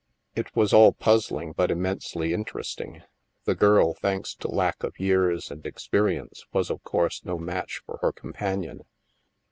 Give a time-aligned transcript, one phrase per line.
[0.35, 3.03] ''It was all puzzling but immensely interesting.
[3.45, 7.99] The girl, thanks to lack of years and experience, was of course no match for
[8.01, 8.81] her companion.